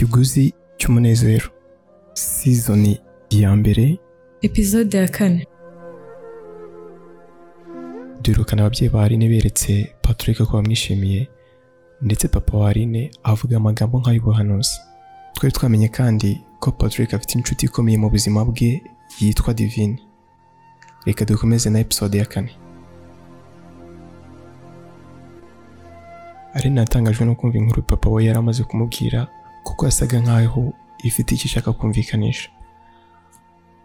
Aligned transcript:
ikiguzi 0.00 0.52
cy'umunezero. 0.78 1.48
Sizoni 2.14 3.00
ya 3.30 3.56
mbere. 3.56 3.98
Epizode 4.42 4.96
ya 4.98 5.08
kane. 5.08 5.46
Duherukana 8.22 8.62
ababyeyi 8.62 8.92
ba 8.92 9.02
Aline 9.04 9.28
beretse 9.28 9.92
Patrick 10.02 10.38
ko 10.38 10.56
bamwishimiye 10.56 11.28
ndetse 12.02 12.28
papa 12.28 12.58
wa 12.58 12.70
Aline 12.70 13.10
avuga 13.22 13.56
amagambo 13.56 14.00
nk'ay'ubuhanuzi 14.00 14.76
twari 15.34 15.52
twamenye 15.52 15.88
kandi 15.88 16.40
ko 16.60 16.72
Patrick 16.72 17.14
afite 17.14 17.34
inshuti 17.38 17.66
ikomeye 17.66 17.98
mu 17.98 18.10
buzima 18.10 18.44
bwe 18.44 18.80
yitwa 19.20 19.54
Divine. 19.54 19.98
Reka 21.06 21.24
dukomeze 21.24 21.70
na 21.70 21.78
episode 21.80 22.18
ya 22.18 22.24
kane. 22.24 22.52
Aline 26.54 26.80
yatangajwe 26.80 27.26
no 27.26 27.34
kumva 27.34 27.58
inkuru 27.58 27.82
papa 27.82 28.08
we 28.10 28.24
yari 28.24 28.38
amaze 28.38 28.62
kumubwira 28.64 29.28
kuko 29.64 29.84
yasaga 29.86 30.20
nk'aho 30.20 30.72
ifite 31.04 31.34
icyo 31.34 31.46
ishaka 31.46 31.72
kumvikanisha. 31.72 32.48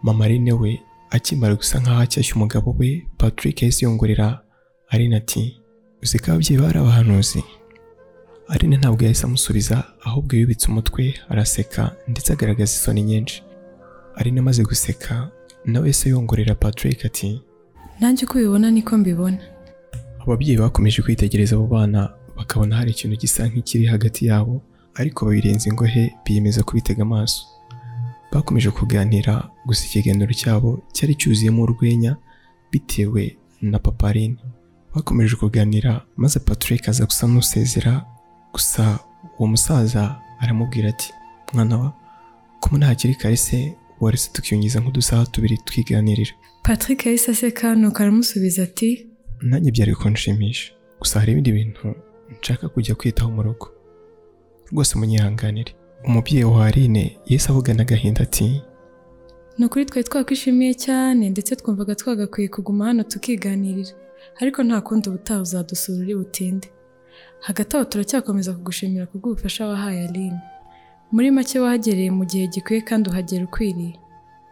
Mama 0.02 0.24
Aline 0.24 0.52
we 0.52 0.80
akimara 1.10 1.54
gusa 1.54 1.80
nk'aho 1.80 2.00
acyashya 2.02 2.34
umugabo 2.36 2.74
we 2.78 3.06
Patrick 3.18 3.62
yahise 3.62 3.84
yongorera 3.84 4.40
Aline 4.88 5.16
ati 5.16 5.60
uzi 6.02 6.18
ko 6.18 6.30
ababyeyi 6.32 6.60
bari 6.62 6.78
abahanuzi? 6.78 7.44
Aline 8.48 8.76
ntabwo 8.76 9.02
yahise 9.02 9.24
amusubiza 9.26 9.84
ahubwo 10.04 10.36
yubitse 10.36 10.68
umutwe 10.68 11.14
araseka 11.28 11.96
ndetse 12.08 12.32
agaragaza 12.32 12.72
isoni 12.76 13.02
nyinshi. 13.02 13.42
Aline 14.16 14.40
amaze 14.40 14.62
guseka 14.64 15.30
nawe 15.64 15.86
yahise 15.86 16.08
yongorera 16.10 16.54
Patrick 16.54 17.04
ati 17.04 17.42
nanjye 18.00 18.24
uko 18.24 18.38
ubibona 18.38 18.70
niko 18.70 18.98
mbibona. 18.98 19.38
Ababyeyi 20.20 20.58
bakomeje 20.58 21.02
kwitegereza 21.02 21.56
abo 21.56 21.66
bana 21.66 22.12
bakabona 22.36 22.76
hari 22.76 22.90
ikintu 22.90 23.16
gisa 23.16 23.48
nk'ikiri 23.48 23.86
hagati 23.86 24.26
yabo 24.26 24.62
ariko 24.98 25.26
babirenza 25.26 25.68
ingohe 25.70 26.14
biyemeza 26.24 26.62
kubitega 26.62 27.02
amaso. 27.02 27.46
Bakomeje 28.32 28.70
kuganira 28.70 29.50
gusa 29.66 29.84
ikiganiro 29.86 30.32
cyabo 30.32 30.82
cyari 30.92 31.14
cyuzuyemo 31.14 31.62
urwenya 31.62 32.16
bitewe 32.72 33.36
na 33.62 33.78
papa 33.78 34.08
Aline. 34.08 34.36
Bakomeje 34.94 35.36
kuganira 35.36 36.02
maze 36.16 36.38
Patrick 36.40 36.88
aza 36.88 37.04
gusa 37.04 37.26
n'usezera 37.26 38.04
gusa 38.52 38.98
uwo 39.38 39.46
musaza 39.48 40.16
aramubwira 40.40 40.88
ati 40.88 41.12
mwana 41.54 41.76
wa 41.78 41.88
ko 42.60 42.68
muri 42.72 42.84
hakiri 42.84 43.14
kare 43.14 43.36
se 43.36 43.74
warese 44.00 44.30
tukiyungiza 44.32 44.80
nk'udusaha 44.80 45.26
tubiri 45.26 45.56
twiganirira 45.64 46.32
patrick 46.62 47.06
yahise 47.06 47.30
aseka 47.30 47.74
nuko 47.74 48.02
aramusubiza 48.02 48.62
ati 48.62 49.06
nanjye 49.42 49.70
byari 49.70 49.94
kunshimisha. 49.94 50.72
Gusa 51.00 51.20
hari 51.20 51.32
ibindi 51.32 51.52
bintu 51.52 51.94
nshaka 52.40 52.68
kujya 52.68 52.94
kwitaho 52.94 53.30
mu 53.30 53.42
rugo. 53.42 53.66
Rwose 54.72 54.98
munyihanganire. 54.98 55.72
Umubyeyi 56.04 56.44
wa 56.44 56.66
Aline 56.66 57.18
yahise 57.26 57.48
avugana 57.50 57.82
agahinda 57.82 58.22
ati 58.22 58.62
ni 59.58 59.64
ukuri 59.66 59.84
twari 59.84 60.04
twakwishimiye 60.04 60.74
cyane 60.74 61.30
ndetse 61.30 61.56
twumvaga 61.56 61.94
twagakwiye 61.94 62.48
kuguma 62.48 62.84
hano 62.86 63.02
tukiganirira. 63.02 63.90
Ariko 64.40 64.62
nta 64.62 64.80
kundi 64.80 65.08
ubutaha 65.08 65.40
uzadusura 65.40 65.98
uri 65.98 66.14
butinde. 66.14 66.68
Hagati 67.40 67.76
aho 67.76 67.84
turacyakomeza 67.84 68.52
kugushimira 68.52 69.06
kubw'ubufasha 69.06 69.66
wahaye 69.66 70.08
Aline 70.08 70.40
muri 71.12 71.30
make 71.30 71.58
wahagereye 71.60 72.10
mu 72.10 72.24
gihe 72.24 72.46
gikwiye 72.46 72.80
kandi 72.80 73.10
uhagera 73.10 73.44
ukwiriye. 73.44 73.94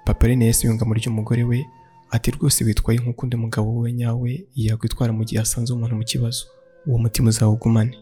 Papa 0.04 0.24
Aline 0.26 0.44
yahise 0.44 0.66
yunga 0.66 0.84
muri 0.84 1.00
ry'umugore 1.00 1.44
we 1.44 1.66
ati 2.10 2.30
rwose 2.30 2.64
witwaye 2.64 2.98
nk'uko 2.98 3.22
undi 3.26 3.36
mugabo 3.36 3.76
we 3.80 3.92
nyawe 3.92 4.46
yakwitwara 4.56 5.12
mu 5.12 5.24
gihe 5.24 5.40
asanze 5.42 5.72
umuntu 5.72 5.96
mu 5.96 6.04
kibazo. 6.04 6.44
Uwo 6.86 6.98
mutima 6.98 7.28
uzawugumane. 7.28 7.96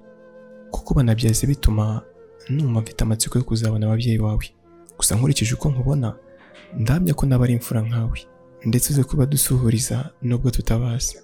Kuko 0.74 0.94
banabyaze 0.96 1.46
bituma 1.46 2.02
numva 2.50 2.80
mfite 2.80 3.00
amatsiko 3.04 3.38
yo 3.38 3.44
kuzabona 3.44 3.86
ababyeyi 3.86 4.18
bawe. 4.18 4.46
Gusa 4.98 5.14
nkurikije 5.16 5.54
uko 5.54 5.68
nkubona 5.70 6.08
ndahamya 6.80 7.14
ko 7.14 7.26
naba 7.26 7.44
ari 7.44 7.52
imfura 7.54 7.80
nkawe 7.82 8.18
ndetse 8.64 8.92
uze 8.92 9.02
kuba 9.04 9.26
dusuhuriza 9.26 10.10
nubwo 10.22 10.50
tutabazi. 10.50 11.16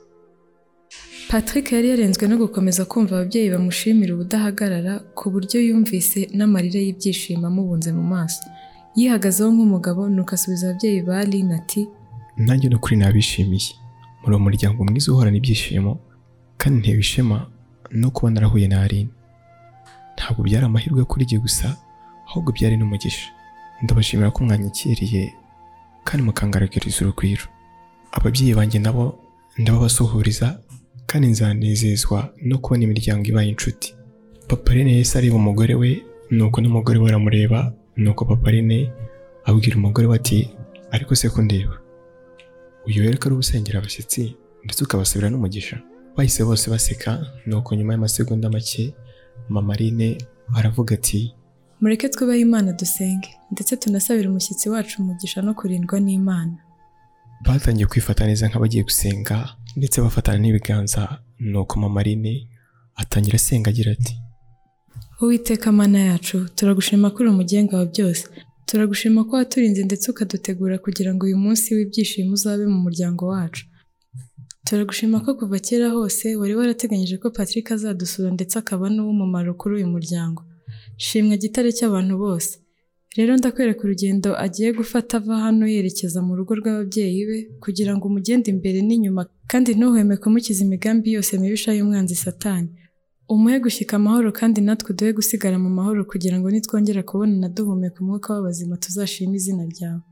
Patrick 1.30 1.72
yari 1.72 1.88
yarenzwe 1.90 2.28
no 2.28 2.36
gukomeza 2.36 2.84
kumva 2.84 3.16
ababyeyi 3.20 3.50
bamushimira 3.50 4.14
ubudahagarara 4.14 4.94
ku 5.18 5.24
buryo 5.32 5.58
yumvise 5.68 6.20
n'amarira 6.36 6.80
y'ibyishimo 6.80 7.46
amubunze 7.46 7.92
mu 7.92 8.02
maso. 8.02 8.42
Yihagazeho 8.96 9.50
nk'umugabo 9.52 10.08
nuko 10.08 10.32
asubiza 10.34 10.64
ababyeyi 10.70 11.02
ba 11.08 11.18
Aline 11.20 11.54
ati 11.60 11.82
nanjye 12.36 12.68
ni 12.68 12.74
ukuri 12.76 12.96
nabishimiye. 12.96 13.72
Muri 14.20 14.32
uwo 14.34 14.40
muryango 14.46 14.78
mwiza 14.84 15.12
uhorana 15.12 15.36
ibyishimo 15.36 15.92
kandi 16.60 16.76
ntewe 16.80 17.00
ishema 17.06 17.38
no 18.00 18.08
kuba 18.10 18.30
narahuye 18.32 18.68
na 18.68 18.82
Aline 18.82 19.10
ntabwo 20.28 20.42
byari 20.44 20.64
amahirwe 20.68 21.04
kuri 21.08 21.24
jye 21.26 21.38
gusa 21.40 21.66
ahubwo 22.28 22.52
byari 22.52 22.76
n'umugisha. 22.76 23.32
Ndabashimira 23.82 24.28
ko 24.30 24.44
mwanyakiriye 24.44 25.22
kandi 26.04 26.20
mukangaragariza 26.26 26.98
urugwiro. 27.00 27.44
Ababyeyi 28.12 28.52
banjye 28.58 28.78
nabo 28.78 29.04
ndababasuhuriza 29.58 30.60
kandi 31.08 31.26
nzanezezwa 31.32 32.18
no 32.44 32.58
kubona 32.60 32.84
imiryango 32.84 33.24
ibaye 33.30 33.48
inshuti. 33.48 33.94
Papa 34.48 34.72
Aline 34.72 34.92
yahise 34.92 35.16
areba 35.18 35.36
umugore 35.40 35.74
we 35.80 35.90
nuko 36.30 36.60
n'umugore 36.60 36.98
we 37.00 37.08
aramureba 37.08 37.72
nuko 37.96 38.24
papa 38.28 38.48
Aline 38.52 38.92
abwira 39.48 39.76
umugore 39.80 40.06
we 40.08 40.16
ati 40.16 40.38
ariko 40.92 41.14
se 41.16 41.28
ko 41.32 41.40
ndeba? 41.42 41.76
Uyu 42.86 43.00
rero 43.02 43.16
ko 43.18 43.24
ari 43.28 43.34
ubusengera 43.34 43.78
abashyitsi 43.80 44.36
ndetse 44.64 44.84
ukabasabira 44.84 45.30
n'umugisha. 45.32 45.76
Bahise 46.16 46.44
bose 46.44 46.68
baseka 46.70 47.10
nuko 47.46 47.72
nyuma 47.74 47.92
y'amasegonda 47.96 48.50
make 48.52 48.92
mama 49.48 49.74
Aline 49.74 50.18
aravuga 50.54 50.94
ati 50.94 51.34
mureke 51.80 52.08
twubahe 52.08 52.40
imana 52.40 52.72
dusenge 52.72 53.28
ndetse 53.52 53.76
tunasabire 53.76 54.28
umushyitsi 54.28 54.68
wacu 54.68 55.02
umugisha 55.02 55.42
no 55.42 55.54
kurindwa 55.54 56.00
n'imana. 56.00 56.56
Batangiye 57.46 57.86
kwifata 57.86 58.26
neza 58.26 58.48
nk'abagiye 58.48 58.82
gusenga 58.82 59.36
ndetse 59.76 60.00
bafatana 60.00 60.38
n'ibiganza 60.38 61.02
nuko 61.40 61.78
mama 61.80 62.00
Aline 62.00 62.48
atangira 62.96 63.36
asenga 63.36 63.70
agira 63.70 63.92
ati 63.92 64.14
uwiteka 65.22 65.72
mana 65.72 65.98
yacu 65.98 66.48
turagushima 66.54 67.10
ko 67.10 67.16
uri 67.22 67.30
umugenga 67.30 67.76
wa 67.78 67.86
byose. 67.86 68.24
Turagushima 68.66 69.24
ko 69.24 69.36
waturinze 69.36 69.84
ndetse 69.84 70.10
ukadutegura 70.10 70.78
kugira 70.78 71.14
ngo 71.14 71.26
uyu 71.26 71.38
munsi 71.38 71.74
w'ibyishimo 71.74 72.32
uzabe 72.34 72.66
mu 72.66 72.78
muryango 72.86 73.26
wacu. 73.32 73.64
Turagushima 74.68 75.20
ko 75.24 75.30
kuva 75.38 75.58
kera 75.66 75.88
hose 75.96 76.26
wari 76.40 76.54
warateganyije 76.58 77.16
ko 77.22 77.26
patrick 77.36 77.66
azadusura 77.76 78.28
ndetse 78.36 78.54
akaba 78.62 78.84
n'uw'umumaro 78.94 79.50
kuri 79.60 79.72
uyu 79.78 79.88
muryango. 79.94 80.40
Shimwa 81.04 81.36
gitare 81.42 81.70
cy'abantu 81.78 82.14
bose. 82.24 82.52
Rero 83.16 83.32
ndakwereka 83.36 83.82
urugendo 83.84 84.30
agiye 84.44 84.70
gufata 84.78 85.16
ava 85.18 85.34
hano 85.44 85.64
yerekeza 85.74 86.18
mu 86.26 86.32
rugo 86.38 86.52
rw'ababyeyi 86.60 87.22
be 87.28 87.38
kugira 87.64 87.92
ngo 87.96 88.04
umugende 88.10 88.46
imbere 88.54 88.78
n'inyuma 88.88 89.22
kandi 89.50 89.70
ntuhweme 89.78 90.14
kumukiza 90.22 90.60
imigambi 90.66 91.08
yose 91.16 91.32
mibisha 91.40 91.70
y'umwanzi 91.78 92.14
satani. 92.24 92.68
Umuhe 93.34 93.56
gushyika 93.64 93.92
amahoro 94.00 94.28
kandi 94.38 94.58
natwe 94.66 94.90
duhe 94.98 95.12
gusigara 95.18 95.56
mu 95.64 95.70
mahoro 95.78 96.00
kugira 96.10 96.36
ngo 96.38 96.46
nitwongera 96.52 97.02
kubonana 97.08 97.48
duhumeka 97.56 97.96
umwuka 98.02 98.28
w'abazima 98.34 98.74
tuzashime 98.82 99.34
izina 99.40 99.64
ryawe. 99.72 100.02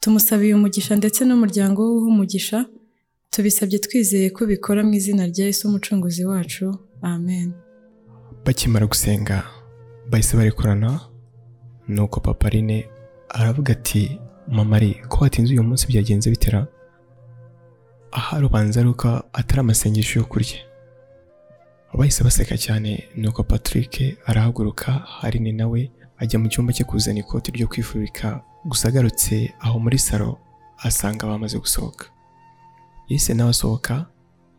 Tumusabiye 0.00 0.52
umugisha 0.56 0.92
ndetse 1.00 1.20
n'umuryango 1.28 1.80
we 1.88 2.00
umugisha 2.12 2.58
tubisabye 3.38 3.78
twizeye 3.78 4.30
ko 4.30 4.46
bikora 4.46 4.80
mu 4.84 4.92
izina 4.94 5.26
rya 5.26 5.44
Yesu 5.46 5.68
umucunguzi 5.68 6.24
wacu. 6.24 6.66
Amen. 7.02 7.52
Bakimara 8.44 8.86
gusenga 8.86 9.44
bahise 10.10 10.36
barekurana 10.36 11.00
nuko 11.88 12.20
papa 12.20 12.46
Aline 12.48 12.88
aravuga 13.28 13.72
ati 13.72 14.18
mama 14.48 14.76
ari 14.76 14.94
ko 15.08 15.16
watinze 15.24 15.52
uyu 15.52 15.62
munsi 15.62 15.86
byagenze 15.86 16.30
bitera 16.30 16.66
aha 18.12 18.40
rubanza 18.40 18.80
ari 18.80 18.88
uko 18.88 19.08
atari 19.32 19.60
amasengesho 19.60 20.18
yo 20.20 20.24
kurya. 20.26 20.58
Bahise 21.98 22.24
baseka 22.24 22.56
cyane 22.56 23.04
nuko 23.16 23.42
Patrick 23.44 24.18
arahaguruka 24.26 25.04
Aline 25.22 25.52
nawe 25.52 25.90
ajya 26.18 26.38
mu 26.38 26.48
cyumba 26.48 26.72
cye 26.72 26.84
kuzana 26.84 27.20
ikoti 27.20 27.52
ryo 27.52 27.66
kwifubika. 27.68 28.40
Gusa 28.64 28.88
agarutse 28.88 29.52
aho 29.60 29.78
muri 29.78 29.98
salo 29.98 30.38
asanga 30.78 31.26
bamaze 31.26 31.58
gusohoka. 31.58 32.06
Yahise 33.08 33.34
nawe 33.34 33.50
asohoka 33.50 34.06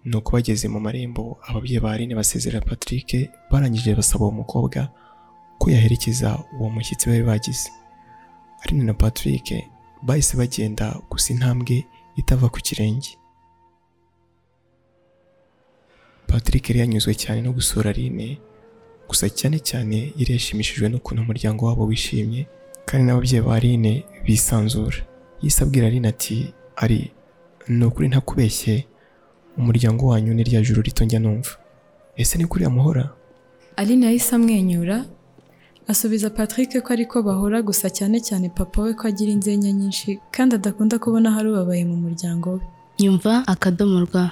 nuko 0.05 0.31
bageze 0.31 0.67
mu 0.67 0.79
marembo 0.79 1.37
ababyeyi 1.47 1.79
ba 1.79 1.91
Aline 1.91 2.15
basezera 2.15 2.61
Patrick 2.61 3.29
barangije 3.51 3.95
basaba 3.95 4.25
uwo 4.25 4.31
mukobwa 4.31 4.89
ko 5.59 5.69
yaherekeza 5.71 6.39
uwo 6.59 6.69
mushyitsi 6.69 7.09
bari 7.09 7.23
bagize. 7.23 7.69
Aline 8.63 8.83
na 8.83 8.93
Patrick 8.93 9.47
bahise 10.01 10.37
bagenda 10.37 10.95
gusa 11.11 11.33
intambwe 11.33 11.85
itava 12.15 12.49
ku 12.49 12.59
kirenge. 12.59 13.17
Patrick 16.27 16.69
yari 16.69 16.79
yanyuzwe 16.79 17.13
cyane 17.15 17.41
no 17.41 17.51
gusura 17.51 17.89
Aline 17.89 18.37
gusa 19.07 19.29
cyane 19.29 19.59
cyane 19.59 20.13
yari 20.17 20.33
yashimishijwe 20.33 20.89
n'ukuntu 20.89 21.21
umuryango 21.21 21.65
wabo 21.65 21.83
wishimye 21.85 22.47
kandi 22.85 23.03
n'ababyeyi 23.05 23.41
ba 23.45 23.55
Aline 23.55 24.03
bisanzura. 24.25 24.97
Yise 25.41 25.63
abwira 25.63 25.87
Aline 25.87 26.07
ati 26.07 26.53
ari 26.75 27.11
ni 27.67 27.85
ukuri 27.85 28.07
ntakubeshye 28.07 28.85
umuryango 29.57 30.07
wanyu 30.07 30.33
ni 30.33 30.44
rya 30.44 30.61
juru 30.61 30.81
rito 30.81 31.06
njya 31.06 31.19
numva. 31.19 31.50
Ese 32.17 32.38
ni 32.38 32.45
kuri 32.45 32.67
muhora? 32.67 33.09
Aline 33.75 34.06
yahise 34.06 34.35
amwenyura 34.35 35.06
asubiza 35.88 36.29
Patrick 36.29 36.81
ko 36.83 36.94
ariko 36.94 37.23
bahora 37.23 37.61
gusa 37.61 37.89
cyane 37.89 38.19
cyane 38.21 38.50
papa 38.50 38.81
we 38.81 38.94
ko 38.94 39.07
agira 39.07 39.31
inzenya 39.31 39.71
nyinshi 39.71 40.19
kandi 40.31 40.56
adakunda 40.56 41.00
kubona 41.00 41.31
hari 41.31 41.50
ubabaye 41.50 41.85
mu 41.85 41.95
muryango 41.95 42.50
we. 42.53 42.61
Nyumva 43.00 43.44
akadomo 43.47 44.00
rwa 44.06 44.31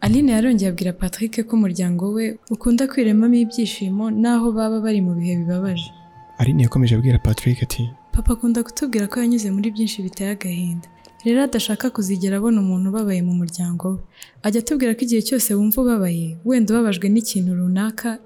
Aline 0.00 0.32
yarongeye 0.32 0.70
abwira 0.70 0.92
Patrick 0.92 1.46
ko 1.46 1.56
umuryango 1.56 2.12
we 2.12 2.38
ukunda 2.50 2.86
kwiremamo 2.86 3.34
ibyishimo 3.34 4.10
n'aho 4.10 4.52
baba 4.52 4.80
bari 4.80 5.00
mu 5.02 5.14
bihe 5.18 5.36
bibabaje. 5.42 5.90
Aline 6.38 6.62
yakomeje 6.62 6.94
abwira 6.94 7.18
Patrick 7.18 7.62
ati 7.62 7.90
papa 8.16 8.32
akunda 8.32 8.62
kutubwira 8.64 9.06
ko 9.06 9.20
yanyuze 9.20 9.50
muri 9.50 9.70
byinshi 9.74 10.02
biteye 10.02 10.30
agahinda. 10.30 10.88
Rero 11.24 11.42
adashaka 11.42 11.90
kuzigera 11.90 12.36
abona 12.38 12.60
umuntu 12.60 12.86
ubabaye 12.90 13.22
mu 13.22 13.34
muryango 13.40 13.84
we. 13.92 13.98
Ajya 14.46 14.60
atubwira 14.62 14.94
ko 14.96 15.00
igihe 15.06 15.22
cyose 15.28 15.48
wumva 15.54 15.78
ubabaye 15.82 16.36
wenda 16.44 16.68
ubabajwe 16.74 17.06
n'ikintu 17.10 17.50
runaka 17.58 18.18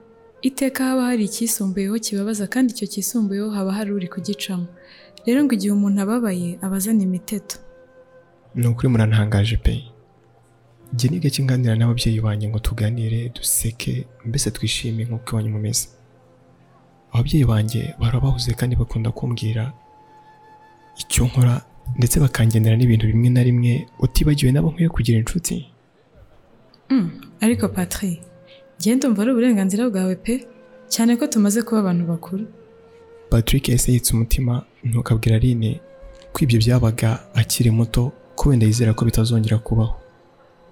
iteka 0.49 0.85
haba 0.85 1.03
hari 1.11 1.25
icyisumbuyeho 1.27 1.95
kibabaza 2.05 2.45
kandi 2.53 2.69
icyo 2.75 2.87
cyisumbuyeho 2.93 3.49
haba 3.51 3.73
hari 3.73 3.91
uri 3.93 4.09
kugicamo. 4.09 4.67
Rero 5.27 5.39
ngo 5.45 5.53
igihe 5.57 5.73
umuntu 5.73 5.99
ababaye 6.05 6.59
aba 6.65 6.77
azana 6.77 7.03
imiteto. 7.09 7.57
Ni 8.55 8.67
ukuri 8.69 8.89
murantangaje 8.89 9.57
pe. 9.57 9.75
Njye 10.93 11.07
ni 11.11 11.19
gake 11.23 11.43
nganira 11.45 11.75
n'ababyeyi 11.77 12.21
banjye 12.21 12.47
ngo 12.49 12.59
tuganire 12.59 13.29
duseke 13.35 14.07
mbese 14.29 14.51
twishime 14.51 15.05
nk'uko 15.05 15.31
iwanyu 15.33 15.51
mumeze 15.55 15.87
ababyeyi 17.13 17.45
banjye 17.45 17.95
bahora 17.99 18.21
bahuze 18.21 18.53
kandi 18.55 18.77
bakunda 18.77 19.11
kumbwira 19.11 19.73
icyo 21.01 21.25
nkora 21.27 21.61
ndetse 21.99 22.21
bakangendera 22.21 22.77
n'ibintu 22.77 23.07
bimwe 23.07 23.29
na 23.31 23.43
rimwe. 23.43 23.87
Utibagiwe 23.99 24.53
nabo 24.53 24.71
nkwiye 24.71 24.89
kugira 24.89 25.19
inshuti? 25.19 25.67
Mm, 26.91 27.11
ariko 27.41 27.69
Patrick 27.69 28.21
njye 28.79 28.95
ndumva 28.95 29.23
ari 29.23 29.31
uburenganzira 29.33 29.91
bwawe 29.91 30.15
pe. 30.17 30.47
Cyane 30.89 31.17
ko 31.17 31.27
tumaze 31.27 31.63
kuba 31.63 31.81
abantu 31.81 32.05
bakuru. 32.07 32.45
Patrick 33.31 33.69
yahise 33.69 34.11
umutima 34.15 34.63
ntukabwira 34.85 35.37
Aline 35.37 35.81
ko 36.33 36.39
ibyo 36.45 36.59
byabaga 36.59 37.11
akiri 37.35 37.71
muto 37.71 38.13
ko 38.37 38.49
wenda 38.51 38.67
yizera 38.67 38.95
ko 38.95 39.05
bitazongera 39.05 39.59
kubaho. 39.59 39.95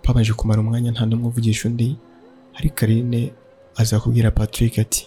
Babanje 0.05 0.33
kumara 0.33 0.61
umwanya 0.61 0.91
nta 0.91 1.07
n'umwe 1.07 1.29
uvugisha 1.29 1.69
undi 1.69 1.97
ariko 2.59 2.85
Aline 2.85 3.33
aza 3.77 4.01
kubwira 4.01 4.31
Patrick 4.31 4.79
ati 4.79 5.07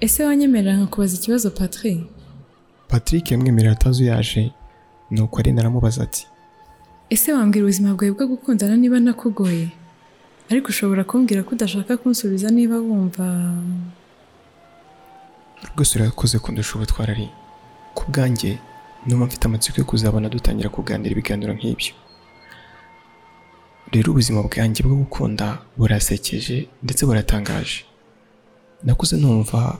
ese 0.00 0.24
wanyemerera 0.24 0.76
nkakubaza 0.76 1.14
ikibazo 1.16 1.50
Patrick? 1.50 2.00
Patrick 2.88 3.30
yamwemerera 3.30 3.72
atazuyaje 3.72 4.52
nuko 5.10 5.38
Aline 5.38 5.60
aramubaza 5.60 6.02
ati 6.02 6.26
ese 7.10 7.32
wambwira 7.32 7.64
ubuzima 7.66 7.94
bwawe 7.94 8.12
bwo 8.12 8.26
gukundana 8.26 8.76
niba 8.76 9.00
nakugoye? 9.00 9.68
Ariko 10.50 10.68
ushobora 10.68 11.04
kumbwira 11.04 11.42
ko 11.42 11.50
udashaka 11.54 11.96
kunsubiza 11.96 12.50
niba 12.50 12.78
wumva. 12.78 13.54
Rwose 15.74 15.98
urakoze 15.98 16.38
kundusha 16.38 16.74
ubutwari 16.74 17.12
ari 17.12 17.28
ku 17.94 18.04
bwanjye 18.10 18.58
numva 19.06 19.26
mfite 19.26 19.44
amatsiko 19.46 19.80
yo 19.80 19.84
kuzabona 19.86 20.28
dutangira 20.28 20.68
kuganira 20.70 21.10
ibiganiro 21.12 21.52
nk'ibyo. 21.54 21.94
Rero 23.92 24.10
ubuzima 24.14 24.42
bwanjye 24.42 24.82
bwo 24.86 24.94
gukunda 25.02 25.58
burasekeje 25.76 26.68
ndetse 26.82 27.06
buratangaje. 27.06 27.84
Nakuze 28.86 29.16
numva 29.18 29.78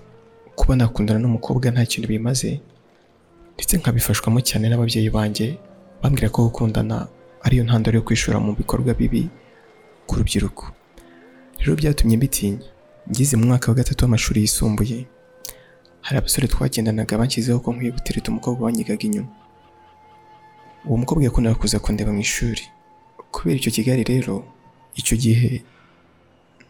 kuba 0.60 0.76
nakundana 0.76 1.18
n'umukobwa 1.24 1.70
nta 1.72 1.84
kintu 1.88 2.08
bimaze 2.12 2.60
ndetse 3.56 3.74
nkabifashwamo 3.80 4.40
cyane 4.48 4.68
n'ababyeyi 4.68 5.08
banjye 5.16 5.46
bambwira 6.02 6.28
ko 6.28 6.38
gukundana 6.52 6.96
ariyo 7.44 7.64
ntandaro 7.64 7.96
yo 7.98 8.04
kwishora 8.06 8.36
mu 8.44 8.52
bikorwa 8.60 8.92
bibi 8.94 9.28
ku 10.06 10.12
rubyiruko 10.20 10.64
rero 11.60 11.72
byatumye 11.80 12.16
mbitinya. 12.16 12.60
Ngeze 13.10 13.36
mu 13.36 13.44
mwaka 13.48 13.68
wa 13.68 13.74
gatatu 13.80 14.04
w'amashuri 14.04 14.40
yisumbuye 14.44 14.98
hari 16.00 16.16
abasore 16.18 16.48
twagendanaga 16.48 17.18
banshyizeho 17.20 17.60
ko 17.60 17.72
nkwiye 17.72 17.92
gutereta 17.92 18.30
umukobwa 18.32 18.64
wanyigaga 18.64 19.04
inyuma. 19.08 19.28
Uwo 20.86 20.96
mukobwa 20.96 21.24
yakundaga 21.24 21.56
kuza 21.60 21.78
kundeba 21.78 22.12
mu 22.12 22.20
ishuri. 22.20 22.62
Kubera 23.32 23.56
icyo 23.60 23.72
kigali 23.72 24.02
rero 24.04 24.44
icyo 24.96 25.16
gihe 25.16 25.62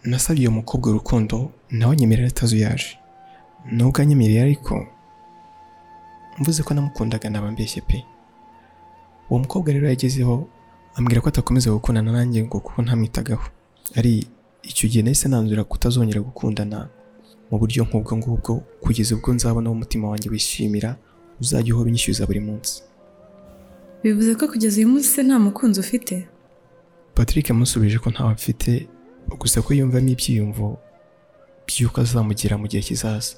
nasabye 0.04 0.46
uwo 0.48 0.56
mukobwa 0.62 0.90
urukundo 0.90 1.50
nawe 1.70 1.92
anyemerera 1.94 2.28
atazuyaje. 2.30 2.98
Nubwo 3.72 4.02
anyemereye 4.02 4.42
ariko 4.42 4.86
mvuze 6.38 6.62
ko 6.62 6.74
namukundaga 6.74 7.30
naba 7.30 7.50
mbeshye 7.50 7.80
pe. 7.80 8.04
Uwo 9.30 9.38
mukobwa 9.40 9.72
rero 9.72 9.88
yagezeho 9.88 10.48
ambwira 10.94 11.20
ko 11.20 11.28
atakomeza 11.28 11.70
gukundana 11.70 12.12
nanjye 12.12 12.44
ngo 12.44 12.60
kuko 12.60 12.82
ntamwitagaho. 12.82 13.44
Ari 13.96 14.26
icyo 14.62 14.88
gihe 14.88 15.02
nahise 15.02 15.28
nanzura 15.28 15.64
kutazongera 15.64 16.20
gukundana 16.20 16.88
mu 17.50 17.58
buryo 17.58 17.84
nk'ubwo 17.84 18.16
ngubwo 18.16 18.52
kugeza 18.82 19.14
ubwo 19.14 19.32
nzabona 19.34 19.70
umutima 19.70 20.08
wanjye 20.10 20.30
wishimira 20.30 20.96
uzajya 21.40 21.74
uhora 21.74 21.88
unyishyuza 21.90 22.26
buri 22.26 22.40
munsi. 22.40 22.82
Bivuze 24.02 24.34
ko 24.34 24.48
kugeza 24.48 24.76
uyu 24.80 24.88
munsi 24.88 25.08
se 25.08 25.22
nta 25.22 25.38
mukunzi 25.38 25.80
ufite? 25.80 26.26
Patrick 27.14 27.48
yamusubije 27.48 27.98
ko 27.98 28.10
ntawe 28.10 28.32
afite 28.32 28.88
gusa 29.38 29.62
ko 29.62 29.74
yumvamo 29.74 30.08
ibyiyumvo 30.14 30.78
by'uko 31.66 32.00
azamugira 32.00 32.58
mu 32.58 32.66
gihe 32.68 32.82
kizaza. 32.82 33.34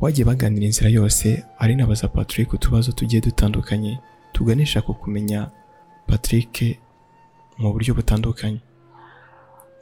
Bagiye 0.00 0.24
baganira 0.26 0.66
inzira 0.66 0.88
yose 0.90 1.42
ari 1.58 1.76
nabaza 1.76 2.08
Patrick 2.08 2.52
utubazo 2.52 2.92
tugiye 2.92 3.20
dutandukanye 3.22 3.98
tuganisha 4.32 4.82
ku 4.82 4.94
kumenya 4.94 5.50
Patrick 6.06 6.78
mu 7.58 7.72
buryo 7.72 7.94
butandukanye. 7.94 8.60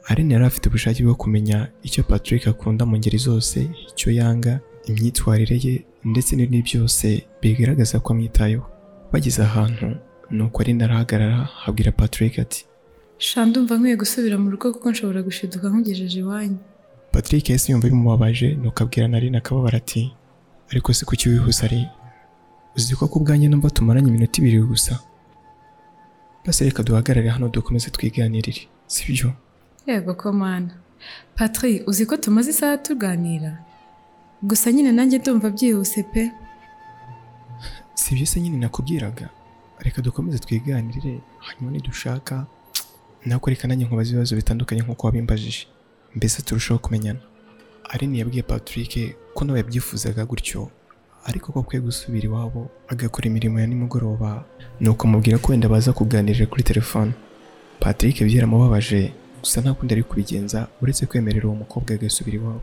Aline 0.07 0.33
yari 0.33 0.45
afite 0.45 0.65
ubushake 0.69 1.03
bwo 1.03 1.15
kumenya 1.15 1.67
icyo 1.83 2.03
Patrick 2.03 2.47
akunda 2.47 2.85
mu 2.85 2.97
ngeri 2.97 3.17
zose 3.17 3.69
icyo 3.91 4.11
yanga 4.11 4.59
imyitwarire 4.89 5.57
ye 5.65 5.73
ndetse 6.05 6.35
n'ibindi 6.35 6.61
byose 6.69 7.07
bigaragaza 7.41 7.99
ko 7.99 8.13
amwitayeho. 8.13 8.65
Bageze 9.11 9.41
ahantu 9.43 9.87
nuko 10.31 10.61
Aline 10.61 10.83
arahagarara 10.85 11.49
abwira 11.65 11.91
Patrick 11.91 12.39
ati 12.39 12.65
sha 13.17 13.45
ndumva 13.45 13.75
nkwiye 13.77 13.95
gusubira 13.97 14.37
mu 14.41 14.49
rugo 14.51 14.73
kuko 14.73 14.91
nshobora 14.91 15.21
gushiduka 15.21 15.69
nkugejeje 15.69 16.19
iwanyu. 16.19 16.57
Patrick 17.11 17.49
yahise 17.49 17.71
yumva 17.71 17.87
bimubabaje 17.89 18.55
nuko 18.55 18.83
abwira 18.83 19.07
na 19.07 19.17
Aline 19.17 19.37
akababara 19.37 19.77
ati 19.77 20.13
ariko 20.71 20.93
si 20.93 21.05
kuki 21.05 21.29
wihuse 21.29 21.65
ari? 21.65 21.87
Uzi 22.77 22.95
ko 22.95 23.07
ku 23.07 23.19
bwanjye 23.19 23.47
numva 23.49 23.69
tumaranye 23.69 24.07
iminota 24.09 24.39
ibiri 24.41 24.59
gusa? 24.63 24.99
Basi 26.45 26.63
reka 26.65 26.83
duhagarare 26.83 27.29
hano 27.29 27.49
dukomeze 27.49 27.89
twiganirire 27.91 28.67
sibyo 28.87 29.33
yego 29.87 30.13
ko 30.15 30.31
mana. 30.33 30.71
Patrick 31.35 31.87
uzi 31.87 32.05
ko 32.05 32.17
tumaze 32.17 32.49
isaha 32.49 32.77
tuganira? 32.77 33.57
Gusa 34.43 34.71
nyine 34.71 34.91
nanjye 34.91 35.17
ndumva 35.19 35.49
byihuse 35.49 36.03
pe. 36.03 36.31
Sibyo 37.93 38.25
se 38.25 38.39
nyine 38.41 38.57
nakubwiraga? 38.57 39.29
Reka 39.79 40.01
dukomeze 40.01 40.39
twiganirire 40.39 41.19
hanyuma 41.39 41.71
nidushaka 41.71 42.45
nako 43.25 43.49
reka 43.49 43.67
nanjye 43.67 43.85
nkubaza 43.85 44.09
ibibazo 44.09 44.35
bitandukanye 44.35 44.81
nk'uko 44.81 45.07
wabimbajije. 45.07 45.67
Mbese 46.15 46.41
turushaho 46.41 46.79
kumenyana? 46.79 47.19
Aline 47.89 48.17
yabwiye 48.19 48.43
Patrick 48.43 49.15
ko 49.33 49.45
nawe 49.45 49.59
yabyifuzaga 49.59 50.25
gutyo. 50.25 50.69
Ariko 51.25 51.51
ko 51.51 51.59
akwiye 51.59 51.81
gusubira 51.81 52.25
iwabo 52.25 52.69
agakora 52.87 53.27
imirimo 53.27 53.59
ya 53.59 53.67
nimugoroba. 53.67 54.43
Nuko 54.79 55.07
amubwira 55.07 55.37
ko 55.37 55.51
wenda 55.51 55.69
baza 55.69 55.93
kuganirira 55.93 56.45
kuri 56.45 56.63
telefone. 56.63 57.11
Patrick 57.79 58.23
byaramubabaje 58.23 59.13
gusa 59.41 59.61
nta 59.61 59.73
kundi 59.73 59.93
ari 59.93 60.03
kubigenza 60.03 60.67
uretse 60.81 61.05
kwemerera 61.05 61.45
uwo 61.47 61.55
mukobwa 61.55 61.93
agasubira 61.95 62.37
iwabo. 62.37 62.61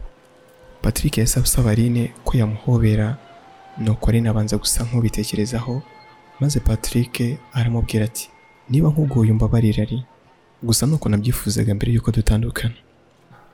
Patrick 0.83 1.19
asaba 1.19 1.71
Aline 1.71 2.12
ko 2.25 2.37
yamuhobera. 2.38 3.17
Nuko 3.78 4.11
Aline 4.11 4.28
abanza 4.28 4.57
gusa 4.59 4.85
nk'ubitekerezaho 4.85 5.83
maze 6.40 6.61
Patrick 6.61 7.38
aramubwira 7.52 8.05
ati 8.05 8.31
niba 8.71 8.88
nk'uguye 8.90 9.31
umbabarira 9.33 9.83
ari 9.83 10.02
gusa 10.62 10.87
nuko 10.87 11.09
nabyifuzaga 11.09 11.75
mbere 11.75 11.93
y'uko 11.95 12.11
dutandukana. 12.11 12.75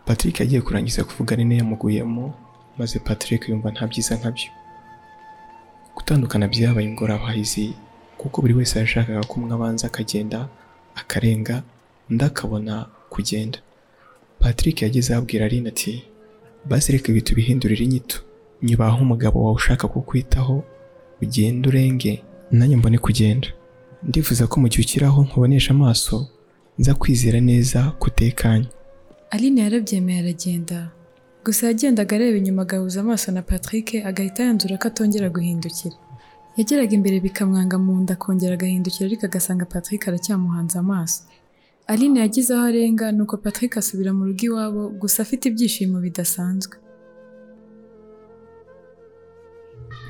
Patrick 0.07 0.41
yagiye 0.41 0.61
kurangiza 0.61 1.05
kuvuga 1.05 1.35
Aline 1.35 1.57
yamuguyemo 1.57 2.35
maze 2.79 2.99
Patrick 2.99 3.49
yumva 3.49 3.71
nta 3.71 3.87
byiza 3.87 4.15
nkabyo 4.17 4.49
gutandukana 5.97 6.49
byabaye 6.49 6.87
ingorabahizi 6.89 7.73
kuko 8.19 8.41
buri 8.43 8.55
wese 8.55 8.79
yashakaga 8.79 9.21
ko 9.29 9.35
umwe 9.41 9.55
abanza 9.55 9.87
akagenda 9.87 10.49
akarenga 10.95 11.63
undi 12.11 12.25
akabona 12.25 12.87
kugenda. 13.11 13.59
Patrick 14.41 14.83
yageze 14.83 15.15
abwira 15.15 15.45
Aline 15.47 15.69
ati 15.69 16.03
basi 16.69 16.93
reka 16.93 17.09
ibi 17.13 17.23
tubihindurire 17.23 17.85
inyito. 17.85 18.19
Nyubaha 18.63 18.97
umugabo 19.03 19.45
wawe 19.45 19.55
ushaka 19.57 19.89
kukwitaho 19.89 20.65
ugende 21.23 21.69
urenge 21.69 22.23
nanjye 22.51 22.77
mbone 22.77 22.99
kugenda. 22.99 23.49
Ndifuza 24.03 24.47
ko 24.47 24.61
mu 24.61 24.69
gihe 24.69 24.83
ukiraho 24.83 25.23
nkubonesha 25.25 25.71
amaso 25.75 26.29
nza 26.79 26.95
kwizera 26.95 27.41
neza 27.41 27.91
kutekanye. 28.01 28.69
Aline 29.35 29.61
yarabyemeye 29.61 30.19
aragenda. 30.21 30.79
Gusa 31.45 31.67
yagendaga 31.67 32.17
areba 32.17 32.37
inyuma 32.39 32.63
agahuza 32.63 33.01
amaso 33.01 33.33
na 33.33 33.43
Patrick 33.43 33.89
agahita 34.11 34.41
yanzura 34.45 34.79
ko 34.81 34.87
atongera 34.89 35.29
guhindukira. 35.37 35.97
Yageraga 36.57 36.93
imbere 36.99 37.17
bikamwanga 37.27 37.77
mu 37.85 37.95
nda 38.03 38.15
akongera 38.17 38.55
agahindukira 38.55 39.05
ariko 39.07 39.25
agasanga 39.27 39.65
Patrick 39.73 40.03
aracyamuhanze 40.09 40.77
amaso. 40.79 41.23
Aline 41.87 42.21
yagize 42.21 42.51
aho 42.55 42.65
arenga 42.71 43.13
nuko 43.13 43.37
Patrick 43.45 43.73
asubira 43.77 44.11
mu 44.17 44.25
rugo 44.25 44.45
iwabo 44.49 44.83
gusa 45.01 45.23
afite 45.23 45.43
ibyishimo 45.51 45.97
bidasanzwe. 46.05 46.77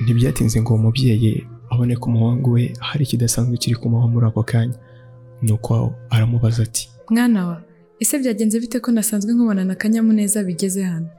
Ntibyatinze 0.01 0.61
ngo 0.61 0.69
uwo 0.73 0.81
mubyeyi 0.83 1.31
abone 1.71 1.95
ko 1.99 2.05
umuhungu 2.09 2.47
we 2.55 2.63
hari 2.79 3.03
ikidasanzwe 3.05 3.57
kiri 3.57 3.75
kumubaho 3.75 4.07
muri 4.13 4.25
ako 4.27 4.43
kanya. 4.43 4.77
Nuko 5.41 5.93
aramubaza 6.13 6.63
ati 6.63 6.83
mwana 7.09 7.39
wa 7.47 7.57
ese 7.99 8.19
byagenze 8.19 8.59
bite 8.59 8.79
ko 8.79 8.91
nasanzwe 8.91 9.33
nkubonana 9.33 9.73
akanyamuneza 9.73 10.43
bigeze 10.43 10.83
hano? 10.83 11.09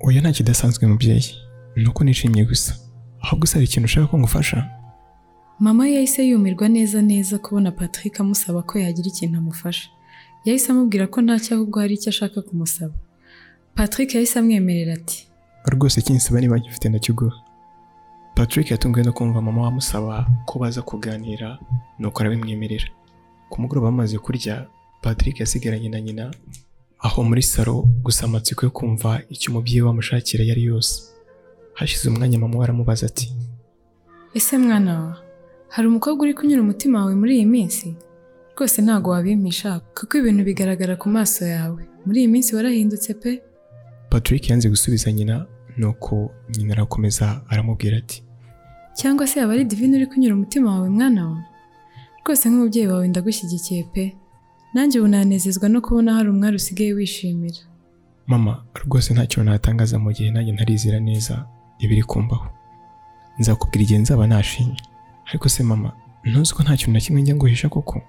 Oya 0.00 0.20
nta 0.20 0.32
kidasanzwe 0.32 0.86
mubyeyi. 0.86 1.30
Ni 1.76 1.86
uko 1.88 2.04
nishimye 2.04 2.44
gusa. 2.44 2.74
Ahubwo 3.22 3.46
hari 3.52 3.64
ikintu 3.64 3.84
ushaka 3.86 4.06
ko 4.06 4.18
ngufasha? 4.18 4.58
Mama 5.58 5.88
yahise 5.88 6.28
yumirwa 6.28 6.68
neza 6.68 7.02
neza 7.02 7.38
kubona 7.38 7.70
patrick 7.72 8.20
amusaba 8.20 8.62
ko 8.62 8.78
yagira 8.78 9.08
ikintu 9.08 9.38
amufasha. 9.38 9.88
Yahise 10.44 10.72
amubwira 10.72 11.06
ko 11.06 11.20
ntacyo 11.22 11.56
ahubwo 11.56 11.80
hari 11.80 11.94
icyo 11.94 12.10
ashaka 12.10 12.42
kumusaba. 12.42 12.94
Patrick 13.74 14.14
yahise 14.14 14.38
amwemerera 14.38 14.94
ati 14.94 15.28
rwose 15.72 16.00
kinsaba 16.00 16.40
niba 16.40 16.58
gifite 16.58 16.88
ndakiguha. 16.88 17.36
Patrick 18.34 18.70
yatunguwe 18.70 19.04
no 19.04 19.12
kumva 19.12 19.40
mama 19.42 19.62
wamusaba 19.62 20.26
ko 20.46 20.58
baza 20.58 20.82
kuganira 20.82 21.58
nuko 21.98 22.20
arabimwemerera. 22.20 22.86
Ku 23.50 23.60
mugoroba 23.62 23.86
bamaze 23.90 24.18
kurya 24.18 24.66
patrick 25.06 25.40
yasigaranye 25.40 25.88
na 25.88 26.00
nyina 26.00 26.30
aho 26.98 27.22
muri 27.24 27.42
salo 27.42 27.82
gusa 28.02 28.24
amatsiko 28.26 28.66
yo 28.66 28.70
kumva 28.70 29.22
icyo 29.30 29.52
umubyeyi 29.52 29.82
we 29.82 29.90
amushakira 29.90 30.42
yari 30.44 30.62
yose. 30.64 31.02
Hashize 31.78 32.08
umwanya 32.08 32.38
mama 32.38 32.64
aramubaza 32.64 33.06
ati 33.06 33.30
ese 34.34 34.58
mwana 34.58 34.92
wa 35.00 35.16
hari 35.68 35.88
umukobwa 35.88 36.22
uri 36.22 36.34
kunyura 36.34 36.62
umutima 36.62 36.98
wawe 37.00 37.14
muri 37.14 37.32
iyi 37.36 37.46
minsi? 37.46 37.94
Rwose 38.56 38.82
ntabwo 38.82 39.10
wabimpisha 39.10 39.80
kuko 39.96 40.12
ibintu 40.18 40.42
bigaragara 40.44 40.96
ku 40.96 41.06
maso 41.08 41.46
yawe. 41.46 41.82
Muri 42.06 42.18
iyi 42.20 42.28
minsi 42.28 42.56
warahindutse 42.56 43.14
pe. 43.14 43.42
Patrick 44.10 44.50
yanze 44.50 44.68
gusubiza 44.68 45.12
nyina 45.12 45.46
nuko 45.76 46.30
nyina 46.56 46.72
arakomeza 46.74 47.26
aramubwira 47.48 47.96
ati 48.02 48.22
cyangwa 48.98 49.26
se 49.26 49.38
yaba 49.40 49.52
ari 49.54 49.64
divine 49.64 49.96
uri 49.96 50.06
kunyura 50.06 50.34
umutima 50.34 50.70
wawe 50.74 50.88
mwana 50.90 51.28
wa? 51.30 51.38
Rwose 52.24 52.48
nk'umubyeyi 52.48 52.88
wawe 52.88 53.08
ndagushyigikiye 53.08 53.82
pe. 53.94 54.04
Nanjye 54.76 54.98
ubu 55.00 55.08
nanezezwa 55.08 55.68
no 55.68 55.80
kubona 55.80 56.14
hari 56.14 56.28
umwari 56.30 56.56
usigaye 56.56 56.92
wishimira. 56.92 57.56
Mama 58.26 58.64
rwose 58.84 59.14
nta 59.14 59.26
kintu 59.26 59.44
natangaza 59.50 59.96
mu 59.98 60.12
gihe 60.12 60.30
nanjye 60.30 60.52
ntarizera 60.52 61.00
neza 61.00 61.34
ibiri 61.84 62.02
kumbaho. 62.02 62.46
Nzakubwira 63.38 63.82
igihe 63.84 64.00
nzaba 64.00 64.26
nashimye 64.26 64.76
ariko 65.28 65.48
se 65.48 65.62
mama 65.62 65.92
ntuzi 66.24 66.52
ko 66.54 66.60
nta 66.62 66.76
kintu 66.76 66.92
na 66.92 67.00
kimwe 67.00 67.22
njya 67.22 67.34
nguhisha 67.36 67.68
koko? 67.68 68.02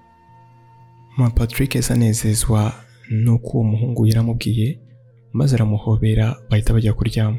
Mama 1.16 1.30
patrick 1.30 1.74
yahise 1.74 1.92
anezezwa 1.94 2.72
nuko 3.10 3.48
uwo 3.54 3.64
muhungu 3.64 4.06
yaramubwiye 4.06 4.78
maze 5.32 5.54
aramuhobera 5.56 6.36
bahita 6.50 6.72
bajya 6.74 6.92
kuryama. 6.92 7.38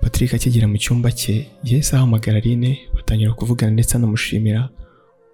Patrick 0.00 0.34
akigera 0.34 0.66
mu 0.68 0.76
cyumba 0.78 1.08
cye 1.12 1.46
yahise 1.64 1.96
ahamagara 1.96 2.38
Aline 2.38 2.78
batangira 2.94 3.32
kuvugana 3.32 3.72
ndetse 3.72 3.96
anamushimira 3.96 4.68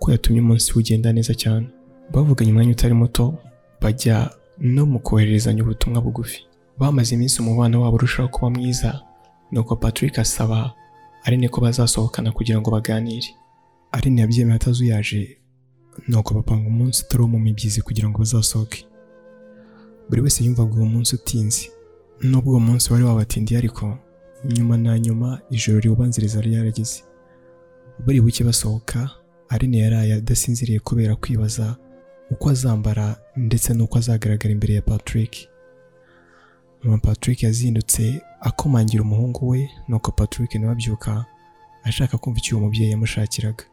ko 0.03 0.11
yatumye 0.13 0.41
umunsi 0.43 0.73
ugenda 0.75 1.13
neza 1.15 1.31
cyane. 1.35 1.67
Bavuganye 2.13 2.51
umwanya 2.51 2.73
utari 2.75 2.95
muto 2.95 3.39
bajya 3.81 4.31
no 4.59 4.83
mu 4.87 4.99
kohererezanya 4.99 5.63
ubutumwa 5.63 6.01
bugufi. 6.03 6.41
Bamaze 6.79 7.15
iminsi 7.15 7.39
umubano 7.43 7.83
wabo 7.83 7.97
urushaho 7.97 8.29
kuba 8.29 8.51
mwiza 8.51 9.01
nuko 9.53 9.77
patrick 9.77 10.19
asaba 10.19 10.73
Aline 11.25 11.49
ko 11.49 11.61
bazasohokana 11.61 12.33
kugira 12.33 12.59
ngo 12.61 12.71
baganire. 12.71 13.29
Aline 13.93 14.21
yabyemeye 14.21 14.57
atazuyaje 14.57 15.39
nuko 16.09 16.35
bapanga 16.35 16.67
umunsi 16.69 17.05
utari 17.07 17.25
mu 17.25 17.39
mibyizi 17.39 17.83
kugira 17.83 18.09
ngo 18.11 18.19
bazasohoke. 18.19 18.87
Buri 20.09 20.21
wese 20.23 20.45
yumvaga 20.45 20.75
uwo 20.75 20.87
munsi 20.87 21.15
utinze. 21.15 21.71
Nubwo 22.23 22.51
uwo 22.51 22.61
munsi 22.61 22.93
wari 22.93 23.05
wabatindiye 23.05 23.59
ariko 23.59 23.99
nyuma 24.45 24.77
na 24.77 24.99
nyuma 24.99 25.41
ijoro 25.51 25.81
riwubanziriza 25.81 26.41
ryarageze 26.41 27.03
buri 28.05 28.21
buke 28.21 28.45
basohoka 28.45 29.11
Aline 29.53 29.79
yaraye 29.79 30.15
adasinziriye 30.15 30.79
kubera 30.81 31.17
kwibaza 31.17 31.77
uko 32.31 32.51
azambara 32.51 33.17
ndetse 33.37 33.75
n'uko 33.75 33.99
azagaragara 33.99 34.53
imbere 34.53 34.75
ya 34.75 34.83
Patrick. 34.83 35.33
Mama 36.83 36.99
Patrick 36.99 37.43
yazindutse 37.43 38.23
akomangira 38.41 39.03
umuhungu 39.03 39.49
we 39.49 39.71
nuko 39.89 40.11
Patrick 40.13 40.55
nawe 40.55 40.73
abyuka 40.73 41.25
ashaka 41.85 42.19
kumva 42.19 42.39
icyo 42.39 42.57
uwo 42.57 42.67
mubyeyi 42.67 42.91
yamushakiraga. 42.91 43.65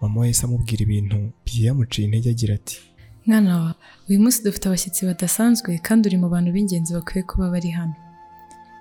Mama 0.00 0.20
we 0.20 0.26
yahise 0.26 0.44
amubwira 0.46 0.82
ibintu 0.82 1.16
byamuciye 1.46 2.04
intege 2.06 2.30
agira 2.30 2.54
ati 2.54 2.78
mwana 3.26 3.56
wa 3.60 3.74
uyu 4.08 4.20
munsi 4.20 4.42
dufite 4.44 4.66
abashyitsi 4.68 5.06
badasanzwe 5.06 5.78
kandi 5.82 6.08
uri 6.08 6.16
mu 6.22 6.28
bantu 6.28 6.52
b'ingenzi 6.54 6.94
bakwiye 6.94 7.22
kuba 7.26 7.50
bari 7.50 7.70
hano. 7.74 7.94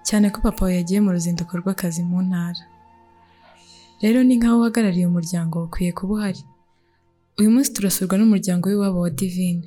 Cyane 0.08 0.30
ko 0.30 0.38
papa 0.42 0.66
wawe 0.70 0.76
yagiye 0.78 1.00
mu 1.02 1.10
ruzinduko 1.12 1.58
rw'akazi 1.58 2.04
mu 2.06 2.22
ntara. 2.22 2.62
Rero 4.02 4.20
ni 4.24 4.36
nk'aho 4.38 4.58
uhagarariye 4.60 5.06
umuryango 5.08 5.56
ukwiye 5.68 5.92
kuba 5.98 6.14
uhari. 6.16 6.44
Uyu 7.40 7.50
munsi 7.54 7.74
turasurwa 7.74 8.16
n'umuryango 8.18 8.64
w'iwabo 8.70 9.00
wa 9.06 9.10
divine. 9.10 9.64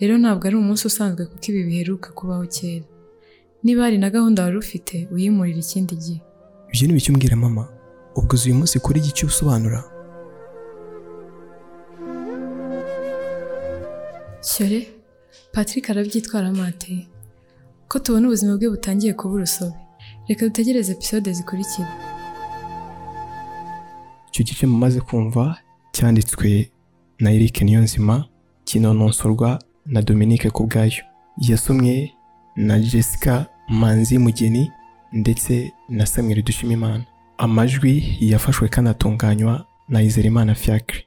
Rero 0.00 0.14
ntabwo 0.18 0.42
ari 0.48 0.56
umunsi 0.56 0.82
usanzwe 0.90 1.22
kuko 1.26 1.44
ibi 1.50 1.62
biheruka 1.68 2.08
kubaho 2.18 2.44
kera. 2.54 2.84
Niba 3.64 3.82
hari 3.84 3.98
na 3.98 4.10
gahunda 4.14 4.44
wari 4.44 4.56
ufite 4.64 4.94
uyimurira 5.14 5.58
ikindi 5.64 5.94
gihe. 6.02 6.20
Ibyo 6.72 6.84
ni 6.86 6.94
bike 6.96 7.10
umbwira 7.12 7.36
mama. 7.36 7.64
Ubwo 8.16 8.32
uzi 8.34 8.44
uyu 8.50 8.58
munsi 8.60 8.76
kuri 8.84 8.98
iki 9.00 9.26
usobanura 9.26 9.80
cyore 14.48 14.80
patrick 15.52 15.90
arabyitwaramo 15.90 16.62
ate 16.70 17.08
ko 17.88 17.98
tubona 17.98 18.26
ubuzima 18.28 18.52
bwe 18.56 18.68
butangiye 18.74 19.12
kuba 19.18 19.34
urusobe. 19.34 19.76
Reka 20.28 20.46
dutegereze 20.46 20.92
episode 20.92 21.32
zikurikira. 21.32 21.88
Icyo 24.34 24.44
gice 24.44 24.66
mumaze 24.66 25.00
kumva 25.00 25.56
cyanditswe 25.92 26.70
na 27.18 27.30
Eric 27.32 27.62
Niyonzima 27.62 28.24
kinononsorwa 28.64 29.58
na 29.86 30.02
Dominique 30.02 30.50
Kubwayo. 30.50 31.02
Yasomwe 31.38 32.10
na 32.56 32.78
Jessica 32.78 33.44
Manzi 33.68 34.18
Mugeni 34.18 34.70
ndetse 35.12 35.72
na 35.88 36.06
Samuel 36.06 36.42
Dushimimana. 36.42 37.04
Amajwi 37.38 38.16
yafashwe 38.20 38.68
kanatunganywa 38.68 39.66
na 39.88 40.02
Izerimana 40.02 40.54
Fiacre. 40.54 41.04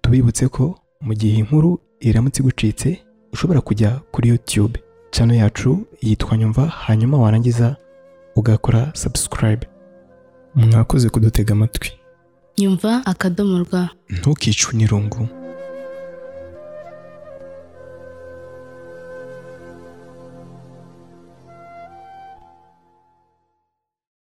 Tubibutse 0.00 0.48
ko 0.48 0.78
mu 1.00 1.14
gihe 1.14 1.38
inkuru 1.38 1.80
iramutse 2.00 2.42
igucitse 2.42 3.00
ushobora 3.32 3.60
kujya 3.60 3.90
kuri 4.12 4.28
YouTube. 4.28 4.80
Channel 5.10 5.36
yacu 5.38 5.86
yitwa 6.02 6.36
Nyumva 6.36 6.66
hanyuma 6.66 7.18
warangiza 7.18 7.76
ugakora 8.36 8.90
subscribe. 8.94 9.66
Mwakoze 10.54 11.08
kudutega 11.08 11.52
amatwi. 11.52 12.01
Nyumva 12.58 13.06
akadomo 13.06 13.58
rwa 13.64 13.88
ntukicwe 14.10 14.70
n'irungu. 14.76 15.28